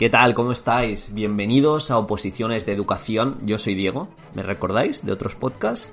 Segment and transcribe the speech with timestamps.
[0.00, 0.32] ¿Qué tal?
[0.32, 1.12] ¿Cómo estáis?
[1.12, 3.36] Bienvenidos a Oposiciones de Educación.
[3.42, 4.08] Yo soy Diego.
[4.32, 5.92] ¿Me recordáis de otros podcasts?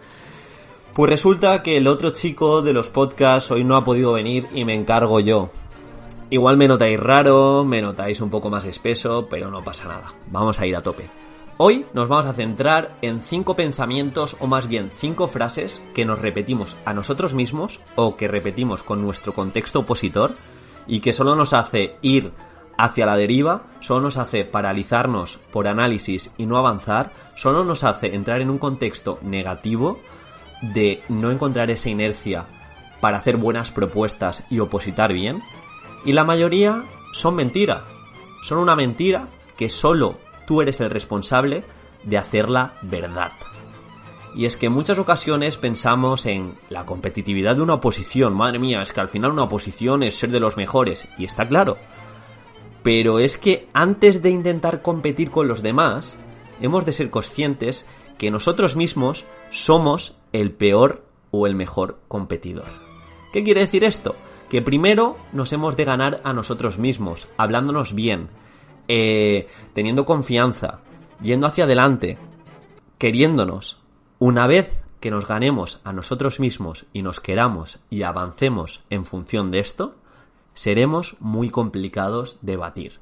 [0.94, 4.64] Pues resulta que el otro chico de los podcasts hoy no ha podido venir y
[4.64, 5.50] me encargo yo.
[6.30, 10.14] Igual me notáis raro, me notáis un poco más espeso, pero no pasa nada.
[10.32, 11.10] Vamos a ir a tope.
[11.58, 16.20] Hoy nos vamos a centrar en cinco pensamientos o más bien cinco frases que nos
[16.20, 20.38] repetimos a nosotros mismos o que repetimos con nuestro contexto opositor
[20.88, 22.32] y que solo nos hace ir
[22.78, 28.16] hacia la deriva, solo nos hace paralizarnos por análisis y no avanzar, solo nos hace
[28.16, 30.00] entrar en un contexto negativo
[30.62, 32.46] de no encontrar esa inercia
[33.02, 35.42] para hacer buenas propuestas y opositar bien,
[36.06, 36.84] y la mayoría
[37.14, 37.84] son mentira,
[38.42, 41.64] son una mentira que solo tú eres el responsable
[42.04, 43.32] de hacerla verdad.
[44.36, 48.36] Y es que en muchas ocasiones pensamos en la competitividad de una oposición.
[48.36, 51.08] Madre mía, es que al final una oposición es ser de los mejores.
[51.18, 51.78] Y está claro.
[52.88, 56.18] Pero es que antes de intentar competir con los demás,
[56.62, 57.86] hemos de ser conscientes
[58.18, 62.70] que nosotros mismos somos el peor o el mejor competidor.
[63.34, 64.16] ¿Qué quiere decir esto?
[64.50, 68.30] Que primero nos hemos de ganar a nosotros mismos, hablándonos bien,
[68.88, 70.80] eh, teniendo confianza,
[71.22, 72.18] yendo hacia adelante,
[72.98, 73.82] queriéndonos.
[74.18, 79.52] Una vez que nos ganemos a nosotros mismos y nos queramos y avancemos en función
[79.52, 79.96] de esto,
[80.58, 82.94] seremos muy complicados de batir.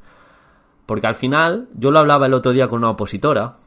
[0.85, 3.59] Porque al final, yo lo hablaba el otro día con una opositora,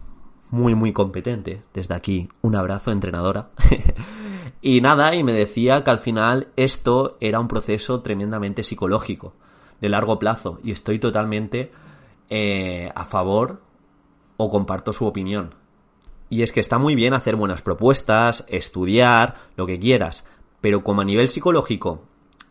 [0.51, 3.49] muy muy competente, desde aquí un abrazo entrenadora,
[4.63, 9.33] y nada, y me decía que al final esto era un proceso tremendamente psicológico,
[9.81, 11.73] de largo plazo, y estoy totalmente
[12.29, 13.63] eh, a favor
[14.37, 15.55] o comparto su opinión.
[16.29, 20.27] Y es que está muy bien hacer buenas propuestas, estudiar, lo que quieras,
[20.61, 22.03] pero como a nivel psicológico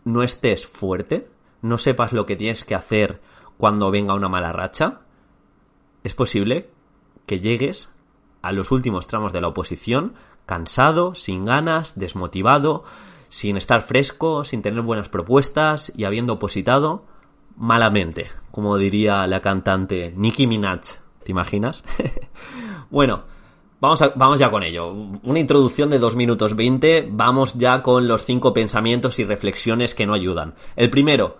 [0.07, 1.27] no estés fuerte,
[1.61, 3.21] no sepas lo que tienes que hacer
[3.57, 5.01] cuando venga una mala racha,
[6.03, 6.69] es posible
[7.25, 7.93] que llegues
[8.41, 10.13] a los últimos tramos de la oposición
[10.45, 12.85] cansado, sin ganas, desmotivado,
[13.27, 17.03] sin estar fresco, sin tener buenas propuestas y habiendo opositado
[17.57, 21.01] malamente, como diría la cantante Nicki Minaj.
[21.25, 21.83] ¿Te imaginas?
[22.89, 23.25] bueno,
[23.79, 24.91] vamos, vamos ya con ello.
[24.91, 27.09] Una introducción de 2 minutos 20.
[27.11, 30.55] Vamos ya con los cinco pensamientos y reflexiones que no ayudan.
[30.75, 31.37] El primero,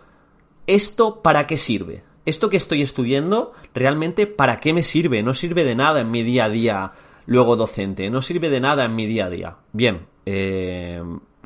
[0.65, 2.03] ¿esto para qué sirve?
[2.25, 5.23] ¿Esto que estoy estudiando realmente para qué me sirve?
[5.23, 6.91] No sirve de nada en mi día a día
[7.25, 8.09] luego docente.
[8.09, 9.57] No sirve de nada en mi día a día.
[9.71, 11.01] Bien, eh,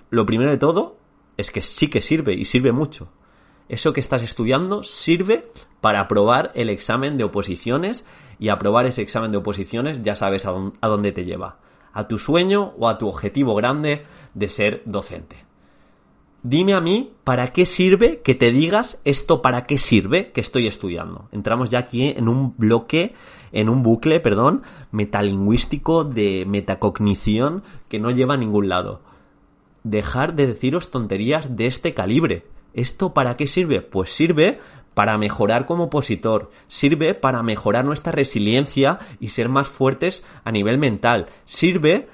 [0.09, 0.97] lo primero de todo
[1.37, 3.09] es que sí que sirve y sirve mucho
[3.71, 5.49] eso que estás estudiando sirve
[5.79, 8.05] para aprobar el examen de oposiciones
[8.37, 11.57] y aprobar ese examen de oposiciones ya sabes a dónde te lleva,
[11.93, 15.45] a tu sueño o a tu objetivo grande de ser docente.
[16.43, 20.67] Dime a mí para qué sirve que te digas esto para qué sirve que estoy
[20.67, 21.29] estudiando.
[21.31, 23.13] Entramos ya aquí en un bloque,
[23.53, 29.01] en un bucle, perdón, metalingüístico de metacognición que no lleva a ningún lado.
[29.83, 32.43] Dejar de deciros tonterías de este calibre.
[32.73, 33.81] ¿Esto para qué sirve?
[33.81, 34.59] Pues sirve
[34.93, 40.77] para mejorar como opositor, sirve para mejorar nuestra resiliencia y ser más fuertes a nivel
[40.77, 42.09] mental, sirve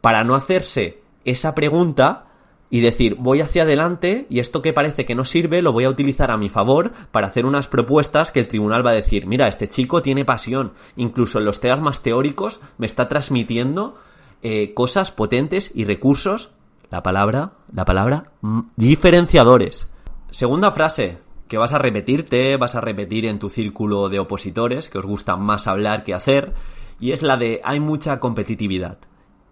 [0.00, 2.26] para no hacerse esa pregunta
[2.70, 5.90] y decir voy hacia adelante y esto que parece que no sirve lo voy a
[5.90, 9.48] utilizar a mi favor para hacer unas propuestas que el tribunal va a decir mira
[9.48, 13.96] este chico tiene pasión incluso en los temas más teóricos me está transmitiendo
[14.42, 16.50] eh, cosas potentes y recursos
[16.90, 19.89] la palabra la palabra mm, diferenciadores
[20.30, 21.18] Segunda frase
[21.48, 25.34] que vas a repetirte, vas a repetir en tu círculo de opositores, que os gusta
[25.34, 26.54] más hablar que hacer,
[27.00, 28.98] y es la de hay mucha competitividad.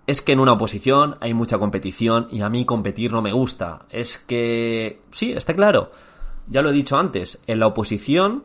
[0.07, 3.87] Es que en una oposición hay mucha competición y a mí competir no me gusta.
[3.91, 5.03] Es que...
[5.11, 5.91] Sí, está claro.
[6.47, 8.45] Ya lo he dicho antes, en la oposición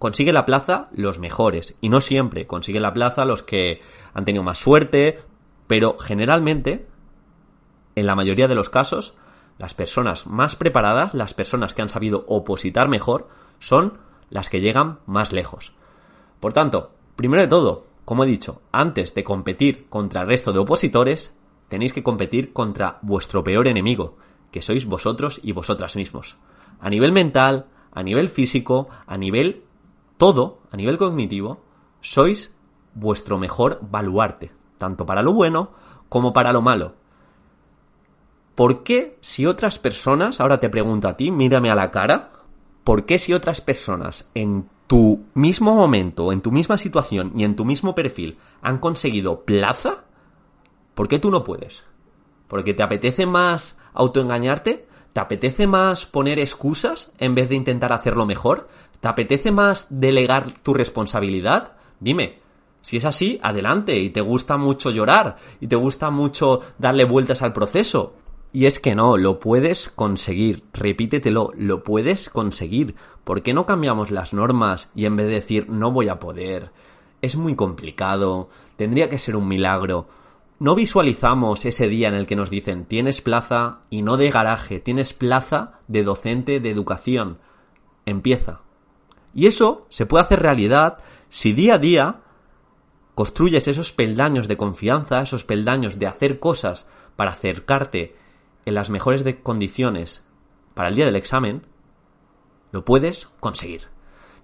[0.00, 3.80] consigue la plaza los mejores y no siempre consigue la plaza los que
[4.12, 5.20] han tenido más suerte,
[5.68, 6.88] pero generalmente,
[7.94, 9.14] en la mayoría de los casos,
[9.60, 13.28] las personas más preparadas, las personas que han sabido opositar mejor,
[13.58, 13.98] son
[14.30, 15.74] las que llegan más lejos.
[16.40, 20.60] Por tanto, primero de todo, como he dicho, antes de competir contra el resto de
[20.60, 21.36] opositores,
[21.68, 24.16] tenéis que competir contra vuestro peor enemigo,
[24.50, 26.38] que sois vosotros y vosotras mismos.
[26.80, 29.64] A nivel mental, a nivel físico, a nivel
[30.16, 31.60] todo, a nivel cognitivo,
[32.00, 32.56] sois
[32.94, 35.72] vuestro mejor baluarte, tanto para lo bueno
[36.08, 36.94] como para lo malo.
[38.60, 42.30] ¿Por qué si otras personas, ahora te pregunto a ti, mírame a la cara,
[42.84, 47.56] ¿por qué si otras personas en tu mismo momento, en tu misma situación y en
[47.56, 50.04] tu mismo perfil han conseguido plaza,
[50.94, 51.84] ¿por qué tú no puedes?
[52.48, 54.86] ¿Porque te apetece más autoengañarte?
[55.14, 58.68] ¿Te apetece más poner excusas en vez de intentar hacerlo mejor?
[59.00, 61.78] ¿Te apetece más delegar tu responsabilidad?
[61.98, 62.40] Dime,
[62.82, 67.40] si es así, adelante, y te gusta mucho llorar, y te gusta mucho darle vueltas
[67.40, 68.16] al proceso.
[68.52, 72.96] Y es que no, lo puedes conseguir, repítetelo, lo puedes conseguir.
[73.22, 76.72] ¿Por qué no cambiamos las normas y en vez de decir no voy a poder,
[77.22, 80.08] es muy complicado, tendría que ser un milagro?
[80.58, 84.80] No visualizamos ese día en el que nos dicen tienes plaza y no de garaje,
[84.80, 87.38] tienes plaza de docente de educación.
[88.04, 88.62] Empieza.
[89.32, 90.98] Y eso se puede hacer realidad
[91.28, 92.20] si día a día
[93.14, 98.16] construyes esos peldaños de confianza, esos peldaños de hacer cosas para acercarte
[98.64, 100.24] en las mejores condiciones
[100.74, 101.66] para el día del examen,
[102.72, 103.82] lo puedes conseguir.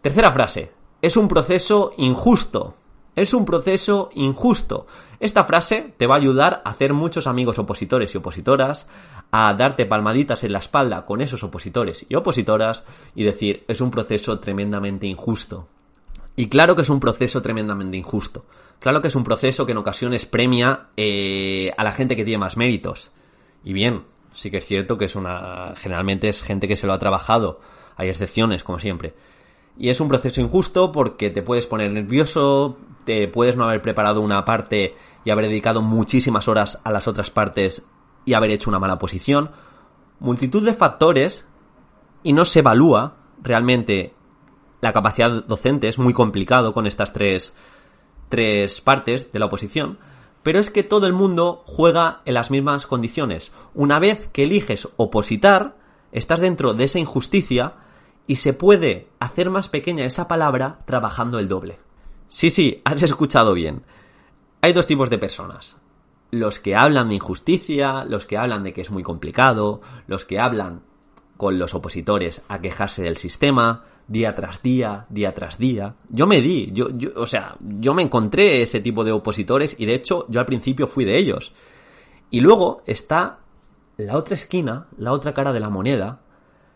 [0.02, 0.72] Tercera frase.
[1.02, 2.76] Es un proceso injusto.
[3.14, 4.86] Es un proceso injusto.
[5.20, 8.88] Esta frase te va a ayudar a hacer muchos amigos opositores y opositoras,
[9.30, 12.84] a darte palmaditas en la espalda con esos opositores y opositoras
[13.14, 15.68] y decir, es un proceso tremendamente injusto.
[16.36, 18.44] Y claro que es un proceso tremendamente injusto.
[18.78, 22.38] Claro que es un proceso que en ocasiones premia eh, a la gente que tiene
[22.38, 23.10] más méritos.
[23.66, 25.72] Y bien, sí que es cierto que es una.
[25.74, 27.58] Generalmente es gente que se lo ha trabajado.
[27.96, 29.14] Hay excepciones, como siempre.
[29.76, 34.20] Y es un proceso injusto porque te puedes poner nervioso, te puedes no haber preparado
[34.20, 37.84] una parte y haber dedicado muchísimas horas a las otras partes
[38.24, 39.50] y haber hecho una mala posición.
[40.20, 41.44] Multitud de factores
[42.22, 44.14] y no se evalúa realmente
[44.80, 45.88] la capacidad docente.
[45.88, 47.52] Es muy complicado con estas tres,
[48.28, 49.98] tres partes de la oposición.
[50.46, 53.50] Pero es que todo el mundo juega en las mismas condiciones.
[53.74, 55.74] Una vez que eliges opositar,
[56.12, 57.72] estás dentro de esa injusticia
[58.28, 61.80] y se puede hacer más pequeña esa palabra trabajando el doble.
[62.28, 63.82] Sí, sí, has escuchado bien.
[64.62, 65.80] Hay dos tipos de personas.
[66.30, 70.38] Los que hablan de injusticia, los que hablan de que es muy complicado, los que
[70.38, 70.82] hablan
[71.36, 75.94] con los opositores a quejarse del sistema, día tras día, día tras día.
[76.08, 79.86] Yo me di, yo, yo, o sea, yo me encontré ese tipo de opositores y
[79.86, 81.52] de hecho yo al principio fui de ellos.
[82.30, 83.40] Y luego está
[83.96, 86.20] la otra esquina, la otra cara de la moneda,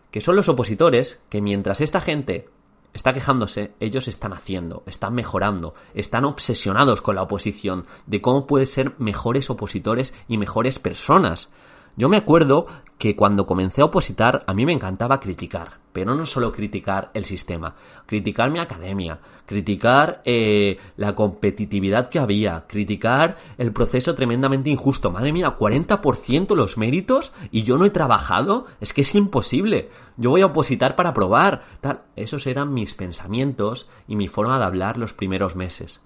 [0.09, 2.49] que son los opositores que mientras esta gente
[2.93, 8.67] está quejándose, ellos están haciendo, están mejorando, están obsesionados con la oposición, de cómo pueden
[8.67, 11.49] ser mejores opositores y mejores personas.
[11.95, 12.67] Yo me acuerdo
[13.01, 17.25] que cuando comencé a opositar a mí me encantaba criticar, pero no solo criticar el
[17.25, 17.73] sistema,
[18.05, 19.17] criticar mi academia,
[19.47, 25.09] criticar eh, la competitividad que había, criticar el proceso tremendamente injusto.
[25.09, 29.89] Madre mía, 40% los méritos y yo no he trabajado, es que es imposible.
[30.15, 31.63] Yo voy a opositar para probar.
[31.81, 32.01] Tal.
[32.15, 36.01] Esos eran mis pensamientos y mi forma de hablar los primeros meses.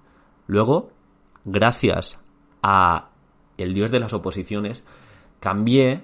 [0.47, 0.91] Luego,
[1.43, 2.21] gracias
[2.63, 3.09] a
[3.57, 4.85] el dios de las oposiciones,
[5.41, 6.03] cambié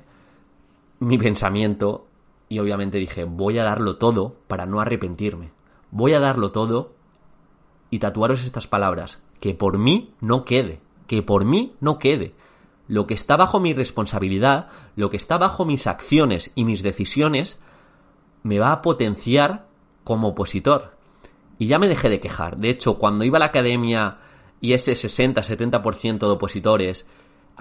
[1.01, 2.05] mi pensamiento
[2.47, 5.51] y obviamente dije, voy a darlo todo para no arrepentirme.
[5.89, 6.93] Voy a darlo todo
[7.89, 12.35] y tatuaros estas palabras, que por mí no quede, que por mí no quede.
[12.87, 17.59] Lo que está bajo mi responsabilidad, lo que está bajo mis acciones y mis decisiones,
[18.43, 19.65] me va a potenciar
[20.03, 20.97] como opositor.
[21.57, 22.57] Y ya me dejé de quejar.
[22.57, 24.17] De hecho, cuando iba a la academia
[24.59, 27.07] y ese 60-70% de opositores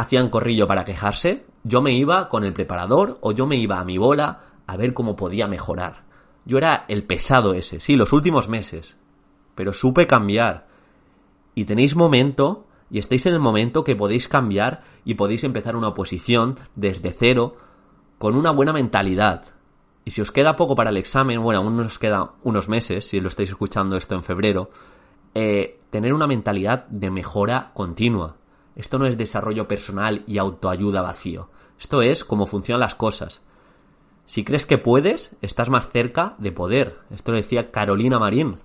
[0.01, 3.85] hacían corrillo para quejarse, yo me iba con el preparador o yo me iba a
[3.85, 6.05] mi bola a ver cómo podía mejorar.
[6.45, 8.99] Yo era el pesado ese, sí, los últimos meses.
[9.55, 10.69] Pero supe cambiar.
[11.55, 15.89] Y tenéis momento, y estáis en el momento que podéis cambiar y podéis empezar una
[15.89, 17.57] oposición desde cero,
[18.19, 19.45] con una buena mentalidad.
[20.05, 23.21] Y si os queda poco para el examen, bueno, aún nos queda unos meses, si
[23.21, 24.71] lo estáis escuchando esto en febrero,
[25.35, 28.40] eh, tener una mentalidad de mejora continua.
[28.81, 31.51] Esto no es desarrollo personal y autoayuda vacío.
[31.79, 33.43] Esto es cómo funcionan las cosas.
[34.25, 36.97] Si crees que puedes, estás más cerca de poder.
[37.11, 38.57] Esto lo decía Carolina Marín.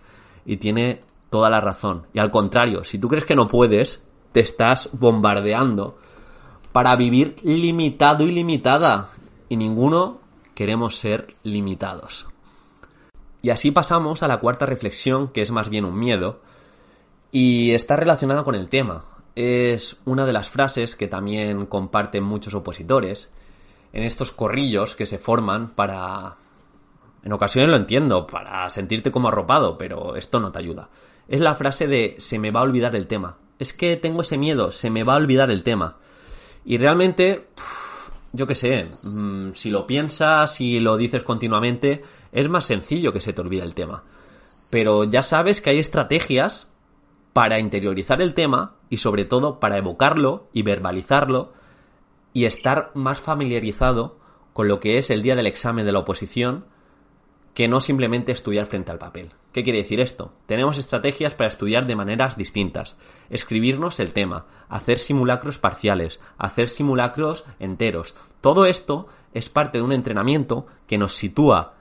[0.45, 2.03] Y tiene toda la razón.
[2.13, 5.97] Y al contrario, si tú crees que no puedes, te estás bombardeando
[6.71, 9.09] para vivir limitado y limitada.
[9.49, 10.21] Y ninguno
[10.53, 12.29] queremos ser limitados.
[13.41, 16.39] Y así pasamos a la cuarta reflexión, que es más bien un miedo,
[17.33, 19.03] y está relacionada con el tema
[19.35, 23.29] es una de las frases que también comparten muchos opositores,
[23.91, 26.35] en estos corrillos que se forman para...
[27.23, 30.89] En ocasiones lo entiendo, para sentirte como arropado, pero esto no te ayuda.
[31.27, 33.37] Es la frase de se me va a olvidar el tema.
[33.57, 35.97] Es que tengo ese miedo, se me va a olvidar el tema.
[36.65, 37.47] Y realmente,
[38.31, 43.21] yo qué sé, mm, si lo piensas y lo dices continuamente, es más sencillo que
[43.21, 44.03] se te olvide el tema.
[44.69, 46.71] Pero ya sabes que hay estrategias
[47.35, 51.51] para interiorizar el tema y sobre todo para evocarlo y verbalizarlo
[52.31, 54.17] y estar más familiarizado
[54.53, 56.63] con lo que es el día del examen de la oposición
[57.53, 59.33] que no simplemente estudiar frente al papel.
[59.51, 60.31] ¿Qué quiere decir esto?
[60.45, 62.97] Tenemos estrategias para estudiar de maneras distintas,
[63.29, 68.15] escribirnos el tema, hacer simulacros parciales, hacer simulacros enteros.
[68.39, 71.73] Todo esto es parte de un entrenamiento que nos sitúa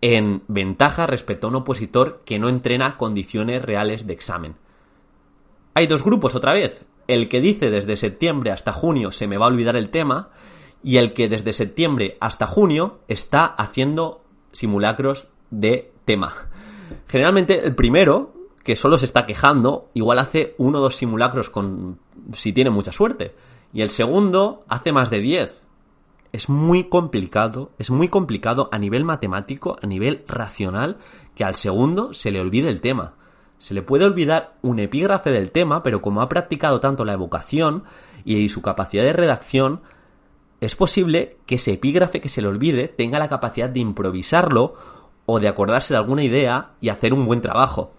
[0.00, 4.56] en ventaja respecto a un opositor que no entrena condiciones reales de examen.
[5.74, 6.84] Hay dos grupos otra vez.
[7.06, 10.30] El que dice desde septiembre hasta junio se me va a olvidar el tema
[10.82, 14.22] y el que desde septiembre hasta junio está haciendo
[14.52, 16.32] simulacros de tema.
[17.08, 18.32] Generalmente el primero,
[18.64, 21.98] que solo se está quejando, igual hace uno o dos simulacros con
[22.32, 23.34] si tiene mucha suerte.
[23.72, 25.66] Y el segundo hace más de diez.
[26.32, 30.98] Es muy complicado, es muy complicado a nivel matemático, a nivel racional,
[31.34, 33.14] que al segundo se le olvide el tema.
[33.60, 37.84] Se le puede olvidar un epígrafe del tema, pero como ha practicado tanto la evocación
[38.24, 39.82] y su capacidad de redacción,
[40.62, 44.76] es posible que ese epígrafe que se le olvide tenga la capacidad de improvisarlo
[45.26, 47.92] o de acordarse de alguna idea y hacer un buen trabajo.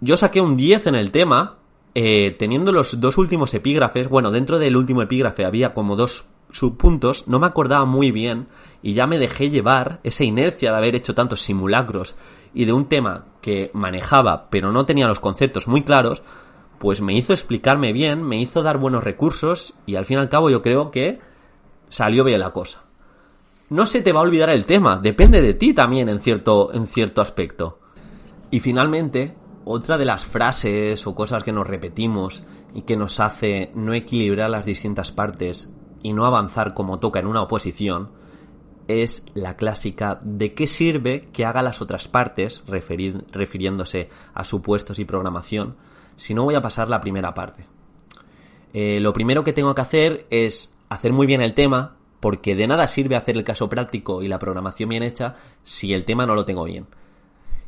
[0.00, 1.58] Yo saqué un 10 en el tema,
[1.96, 7.26] eh, teniendo los dos últimos epígrafes, bueno, dentro del último epígrafe había como dos subpuntos,
[7.28, 8.48] no me acordaba muy bien
[8.82, 12.16] y ya me dejé llevar esa inercia de haber hecho tantos simulacros
[12.54, 16.22] y de un tema que manejaba pero no tenía los conceptos muy claros,
[16.78, 20.28] pues me hizo explicarme bien, me hizo dar buenos recursos y al fin y al
[20.28, 21.18] cabo yo creo que
[21.88, 22.84] salió bien la cosa.
[23.70, 26.86] No se te va a olvidar el tema, depende de ti también en cierto, en
[26.86, 27.80] cierto aspecto.
[28.50, 33.70] Y finalmente, otra de las frases o cosas que nos repetimos y que nos hace
[33.74, 35.70] no equilibrar las distintas partes
[36.02, 38.10] y no avanzar como toca en una oposición
[38.88, 45.04] es la clásica de qué sirve que haga las otras partes, refiriéndose a supuestos y
[45.04, 45.76] programación,
[46.16, 47.66] si no voy a pasar la primera parte.
[48.72, 52.66] Eh, lo primero que tengo que hacer es hacer muy bien el tema, porque de
[52.66, 56.34] nada sirve hacer el caso práctico y la programación bien hecha si el tema no
[56.34, 56.86] lo tengo bien.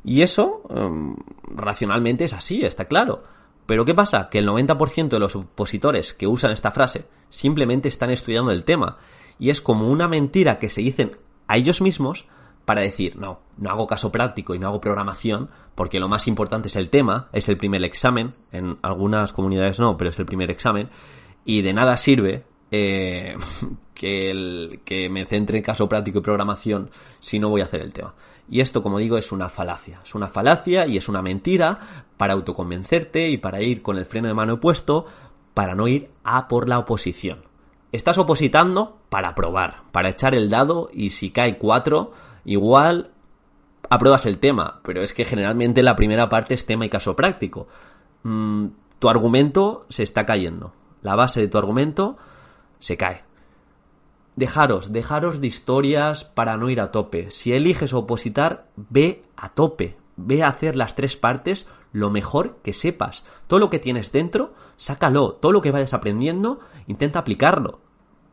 [0.03, 1.15] Y eso, em,
[1.55, 3.23] racionalmente es así, está claro.
[3.67, 4.29] Pero ¿qué pasa?
[4.31, 8.99] Que el 90% de los opositores que usan esta frase simplemente están estudiando el tema.
[9.39, 11.13] Y es como una mentira que se dicen
[11.47, 12.27] a ellos mismos
[12.65, 16.69] para decir, no, no hago caso práctico y no hago programación porque lo más importante
[16.69, 20.51] es el tema, es el primer examen, en algunas comunidades no, pero es el primer
[20.51, 20.91] examen,
[21.45, 23.35] y de nada sirve eh,
[24.01, 26.89] que, el, que me centre en caso práctico y programación
[27.21, 28.15] si no voy a hacer el tema.
[28.49, 30.01] Y esto, como digo, es una falacia.
[30.03, 31.79] Es una falacia y es una mentira
[32.17, 35.05] para autoconvencerte y para ir con el freno de mano opuesto
[35.53, 37.45] para no ir a por la oposición.
[37.93, 42.11] Estás opositando para probar, para echar el dado y si cae 4,
[42.47, 43.11] igual
[43.91, 47.69] apruebas el tema, pero es que generalmente la primera parte es tema y caso práctico.
[48.23, 50.73] Mm, tu argumento se está cayendo.
[51.03, 52.17] La base de tu argumento
[52.79, 53.29] se cae.
[54.41, 57.31] Dejaros, dejaros de historias para no ir a tope.
[57.31, 59.99] Si eliges opositar, ve a tope.
[60.17, 63.23] Ve a hacer las tres partes lo mejor que sepas.
[63.49, 65.35] Todo lo que tienes dentro, sácalo.
[65.35, 67.81] Todo lo que vayas aprendiendo, intenta aplicarlo.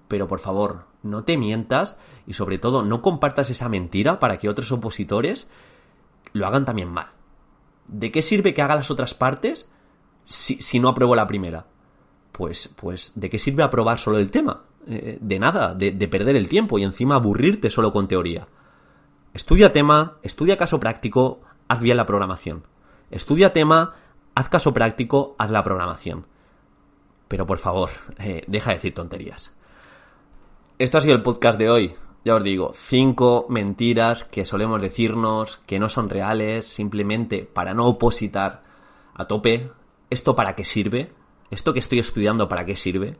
[0.07, 4.47] Pero por favor, no te mientas y sobre todo no compartas esa mentira para que
[4.47, 5.49] otros opositores
[6.31, 7.11] lo hagan también mal.
[7.89, 9.69] ¿De qué sirve que haga las otras partes
[10.23, 11.65] si, no apruebo la primera?
[12.31, 14.66] Pues, pues, ¿de qué sirve aprobar solo el tema?
[14.89, 18.47] Eh, de nada, de, de perder el tiempo y encima aburrirte solo con teoría.
[19.33, 22.63] Estudia tema, estudia caso práctico, haz bien la programación.
[23.11, 23.95] Estudia tema,
[24.33, 26.25] haz caso práctico, haz la programación.
[27.27, 27.89] Pero por favor,
[28.19, 29.53] eh, deja de decir tonterías.
[30.79, 31.95] Esto ha sido el podcast de hoy.
[32.23, 37.87] Ya os digo, cinco mentiras que solemos decirnos que no son reales simplemente para no
[37.87, 38.63] opositar
[39.13, 39.69] a tope.
[40.09, 41.11] ¿Esto para qué sirve?
[41.51, 43.17] ¿Esto que estoy estudiando para qué sirve?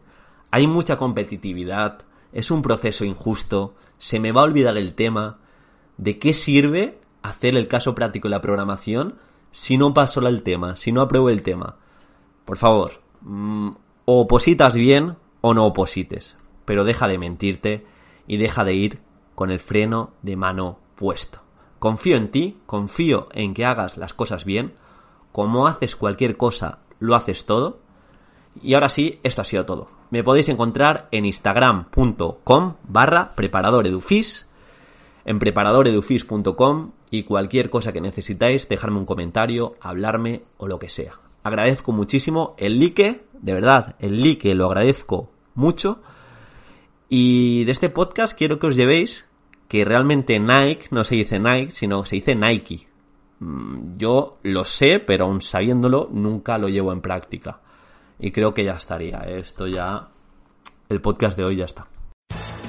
[0.51, 1.99] Hay mucha competitividad,
[2.31, 5.39] es un proceso injusto, se me va a olvidar el tema.
[5.97, 9.15] ¿De qué sirve hacer el caso práctico y la programación
[9.51, 11.77] si no paso el tema, si no apruebo el tema.
[12.45, 13.69] Por favor, mm,
[14.05, 17.85] o opositas bien o no oposites, pero deja de mentirte
[18.27, 19.01] y deja de ir
[19.35, 21.41] con el freno de mano puesto.
[21.79, 24.73] Confío en ti, confío en que hagas las cosas bien,
[25.31, 27.79] como haces cualquier cosa, lo haces todo.
[28.61, 29.96] Y ahora sí, esto ha sido todo.
[30.09, 34.47] Me podéis encontrar en instagram.com barra preparadoredufis,
[35.25, 41.19] en preparadoredufis.com y cualquier cosa que necesitáis, dejarme un comentario, hablarme o lo que sea.
[41.43, 46.01] Agradezco muchísimo el like, de verdad, el like lo agradezco mucho.
[47.09, 49.27] Y de este podcast quiero que os llevéis
[49.67, 52.87] que realmente Nike no se dice Nike, sino se dice Nike.
[53.39, 57.61] Mm, yo lo sé, pero aún sabiéndolo, nunca lo llevo en práctica.
[58.19, 59.19] Y creo que ya estaría.
[59.19, 60.09] Esto ya.
[60.89, 61.85] El podcast de hoy ya está.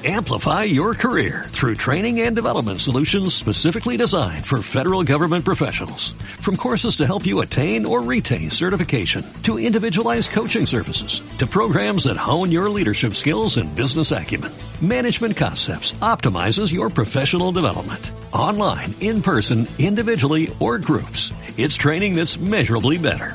[0.04, 6.12] Amplify your career through training and development solutions specifically designed for federal government professionals.
[6.38, 12.04] From courses to help you attain or retain certification, to individualized coaching services, to programs
[12.04, 18.12] that hone your leadership skills and business acumen, Management Concepts optimizes your professional development.
[18.32, 23.34] Online, in person, individually, or groups, it's training that's measurably better.